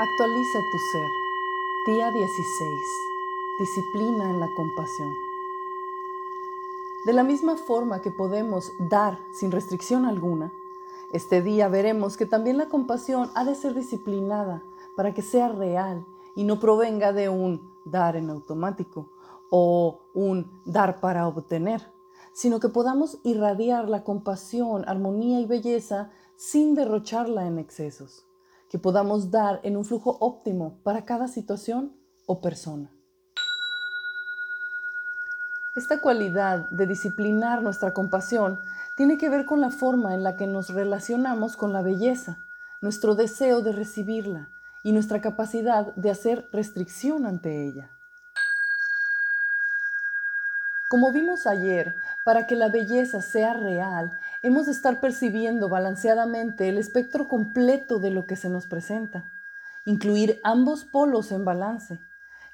[0.00, 1.10] Actualiza tu ser.
[1.84, 2.70] Día 16.
[3.58, 5.12] Disciplina en la compasión.
[7.04, 10.52] De la misma forma que podemos dar sin restricción alguna,
[11.12, 14.62] este día veremos que también la compasión ha de ser disciplinada
[14.94, 16.06] para que sea real
[16.36, 19.08] y no provenga de un dar en automático
[19.50, 21.90] o un dar para obtener,
[22.32, 28.27] sino que podamos irradiar la compasión, armonía y belleza sin derrocharla en excesos
[28.70, 32.90] que podamos dar en un flujo óptimo para cada situación o persona.
[35.76, 38.58] Esta cualidad de disciplinar nuestra compasión
[38.96, 42.44] tiene que ver con la forma en la que nos relacionamos con la belleza,
[42.80, 44.50] nuestro deseo de recibirla
[44.82, 47.97] y nuestra capacidad de hacer restricción ante ella.
[50.88, 54.10] Como vimos ayer, para que la belleza sea real,
[54.42, 59.30] hemos de estar percibiendo balanceadamente el espectro completo de lo que se nos presenta,
[59.84, 61.98] incluir ambos polos en balance,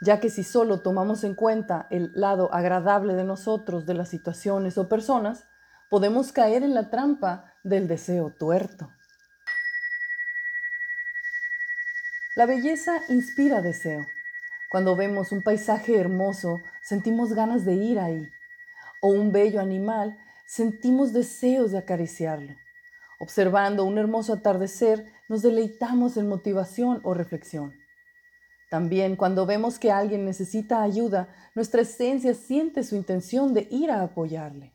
[0.00, 4.78] ya que si solo tomamos en cuenta el lado agradable de nosotros, de las situaciones
[4.78, 5.44] o personas,
[5.88, 8.90] podemos caer en la trampa del deseo tuerto.
[12.34, 14.04] La belleza inspira deseo.
[14.74, 18.28] Cuando vemos un paisaje hermoso, sentimos ganas de ir ahí.
[19.00, 22.56] O un bello animal, sentimos deseos de acariciarlo.
[23.20, 27.72] Observando un hermoso atardecer, nos deleitamos en motivación o reflexión.
[28.68, 34.02] También cuando vemos que alguien necesita ayuda, nuestra esencia siente su intención de ir a
[34.02, 34.74] apoyarle.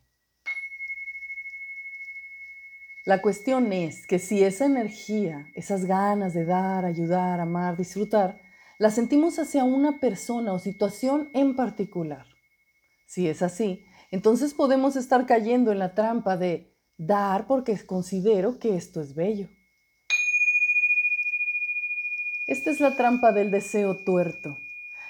[3.06, 8.40] La cuestión es que si esa energía, esas ganas de dar, ayudar, amar, disfrutar,
[8.80, 12.26] la sentimos hacia una persona o situación en particular.
[13.06, 18.76] Si es así, entonces podemos estar cayendo en la trampa de dar porque considero que
[18.76, 19.50] esto es bello.
[22.48, 24.58] Esta es la trampa del deseo tuerto,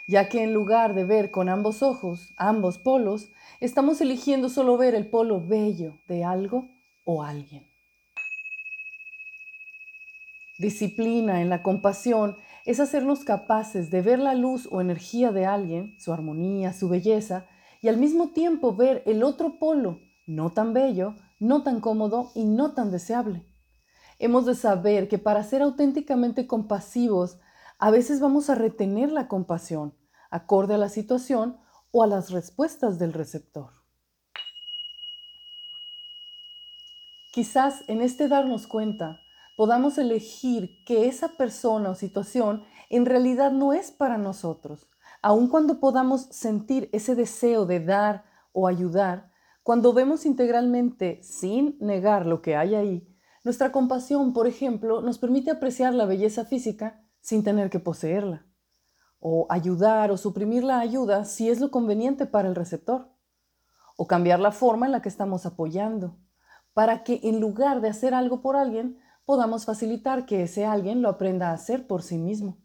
[0.07, 4.95] ya que en lugar de ver con ambos ojos, ambos polos, estamos eligiendo solo ver
[4.95, 6.67] el polo bello de algo
[7.05, 7.69] o alguien.
[10.57, 12.35] Disciplina en la compasión
[12.69, 17.47] es hacernos capaces de ver la luz o energía de alguien, su armonía, su belleza,
[17.81, 19.97] y al mismo tiempo ver el otro polo,
[20.27, 23.43] no tan bello, no tan cómodo y no tan deseable.
[24.19, 27.39] Hemos de saber que para ser auténticamente compasivos,
[27.79, 29.95] a veces vamos a retener la compasión,
[30.29, 31.57] acorde a la situación
[31.89, 33.71] o a las respuestas del receptor.
[37.31, 39.21] Quizás en este darnos cuenta
[39.59, 44.89] podamos elegir que esa persona o situación en realidad no es para nosotros,
[45.21, 52.25] aun cuando podamos sentir ese deseo de dar o ayudar, cuando vemos integralmente sin negar
[52.25, 57.43] lo que hay ahí, nuestra compasión, por ejemplo, nos permite apreciar la belleza física sin
[57.43, 58.45] tener que poseerla,
[59.19, 63.09] o ayudar o suprimir la ayuda si es lo conveniente para el receptor,
[63.97, 66.17] o cambiar la forma en la que estamos apoyando,
[66.73, 71.09] para que en lugar de hacer algo por alguien, podamos facilitar que ese alguien lo
[71.09, 72.57] aprenda a hacer por sí mismo.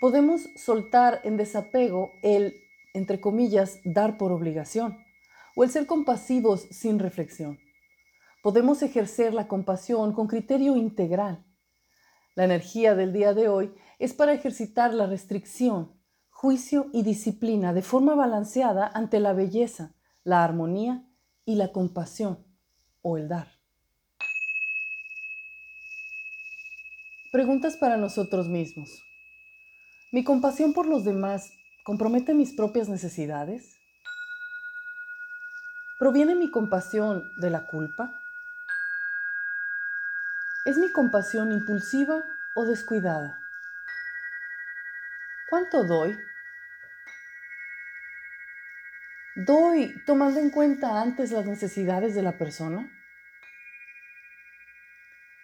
[0.00, 2.56] Podemos soltar en desapego el,
[2.92, 4.98] entre comillas, dar por obligación
[5.54, 7.60] o el ser compasivos sin reflexión.
[8.42, 11.46] Podemos ejercer la compasión con criterio integral.
[12.34, 15.92] La energía del día de hoy es para ejercitar la restricción,
[16.30, 21.06] juicio y disciplina de forma balanceada ante la belleza, la armonía
[21.44, 22.52] y la compasión
[23.04, 23.46] o el dar.
[27.30, 28.90] Preguntas para nosotros mismos.
[30.12, 31.52] ¿Mi compasión por los demás
[31.84, 33.76] compromete mis propias necesidades?
[35.98, 38.20] ¿Proviene mi compasión de la culpa?
[40.64, 43.38] ¿Es mi compasión impulsiva o descuidada?
[45.50, 46.16] ¿Cuánto doy?
[49.46, 52.90] ¿Doy tomando en cuenta antes las necesidades de la persona?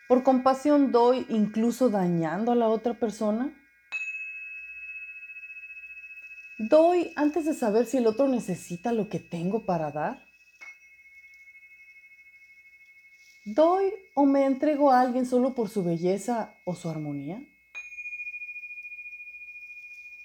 [0.09, 3.53] ¿Por compasión doy incluso dañando a la otra persona?
[6.59, 10.25] ¿Doy antes de saber si el otro necesita lo que tengo para dar?
[13.45, 17.43] ¿Doy o me entrego a alguien solo por su belleza o su armonía?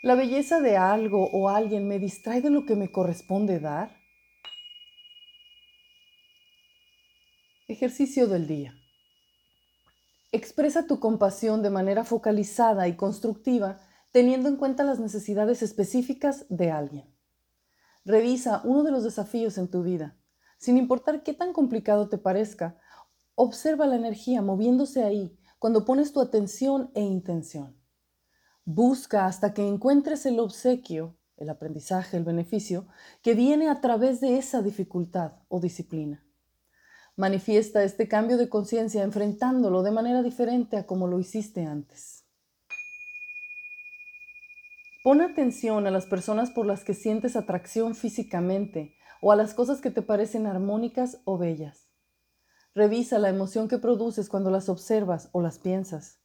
[0.06, 3.90] ¿La belleza de algo o alguien me distrae de lo que me corresponde dar?
[7.68, 8.76] Ejercicio del día.
[10.32, 13.80] Expresa tu compasión de manera focalizada y constructiva
[14.12, 17.12] teniendo en cuenta las necesidades específicas de alguien.
[18.04, 20.20] Revisa uno de los desafíos en tu vida.
[20.60, 22.80] Sin importar qué tan complicado te parezca,
[23.34, 27.84] observa la energía moviéndose ahí cuando pones tu atención e intención.
[28.68, 32.88] Busca hasta que encuentres el obsequio, el aprendizaje, el beneficio,
[33.22, 36.26] que viene a través de esa dificultad o disciplina.
[37.16, 42.26] Manifiesta este cambio de conciencia enfrentándolo de manera diferente a como lo hiciste antes.
[45.04, 49.80] Pon atención a las personas por las que sientes atracción físicamente o a las cosas
[49.80, 51.92] que te parecen armónicas o bellas.
[52.74, 56.20] Revisa la emoción que produces cuando las observas o las piensas.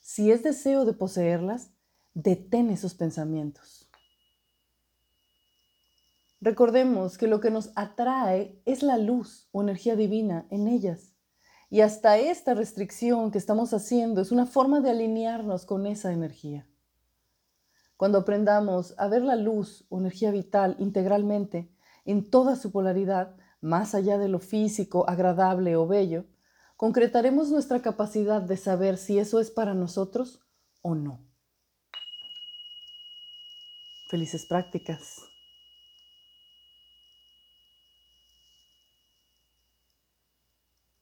[0.00, 1.72] Si es deseo de poseerlas,
[2.14, 3.88] detén esos pensamientos.
[6.40, 11.12] Recordemos que lo que nos atrae es la luz o energía divina en ellas.
[11.68, 16.66] Y hasta esta restricción que estamos haciendo es una forma de alinearnos con esa energía.
[17.96, 21.70] Cuando aprendamos a ver la luz o energía vital integralmente
[22.06, 26.24] en toda su polaridad, más allá de lo físico, agradable o bello,
[26.78, 30.40] concretaremos nuestra capacidad de saber si eso es para nosotros
[30.80, 31.29] o no.
[34.10, 35.30] Felices prácticas.